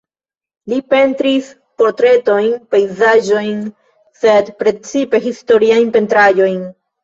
Li 0.71 0.77
pentris 0.93 1.49
portretojn, 1.83 2.49
pejzaĝojn, 2.73 3.61
sed 4.25 4.53
precipe 4.65 5.25
historiajn 5.31 5.97
pentraĵojn. 6.01 6.63